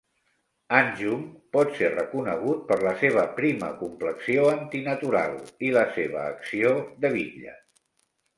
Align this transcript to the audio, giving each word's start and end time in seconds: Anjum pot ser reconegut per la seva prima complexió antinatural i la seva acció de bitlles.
Anjum 0.75 1.19
pot 1.57 1.75
ser 1.79 1.89
reconegut 1.95 2.63
per 2.71 2.77
la 2.87 2.93
seva 3.01 3.25
prima 3.41 3.69
complexió 3.83 4.47
antinatural 4.55 5.37
i 5.69 5.71
la 5.77 5.85
seva 6.01 6.25
acció 6.33 6.75
de 7.05 7.15
bitlles. 7.21 7.63